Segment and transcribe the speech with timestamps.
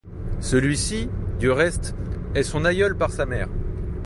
[0.39, 1.93] Celui-ci, du reste,
[2.33, 3.49] est son aïeul par sa mère.